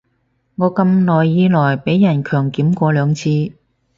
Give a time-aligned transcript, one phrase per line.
[0.55, 3.51] 我咁耐以來被人強檢過兩次